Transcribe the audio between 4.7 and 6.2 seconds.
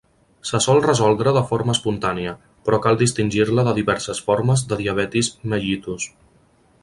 de diabetis mellitus.